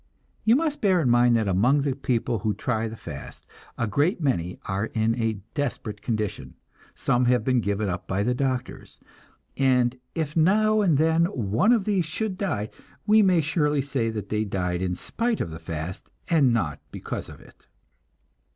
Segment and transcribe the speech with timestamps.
[0.45, 3.45] You must bear in mind that among the people who try the fast,
[3.77, 6.55] a great many are in a desperate condition;
[6.95, 8.99] some have been given up by the doctors,
[9.55, 12.71] and if now and then one of these should die,
[13.05, 17.29] we may surely say that they died in spite of the fast, and not because
[17.29, 17.67] of it.